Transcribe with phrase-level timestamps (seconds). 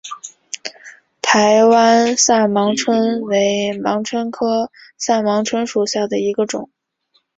[1.21, 6.71] 台湾萨盲蝽为盲蝽科萨盲蝽属下的一个种。